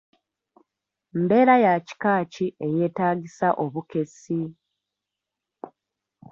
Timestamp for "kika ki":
1.87-2.45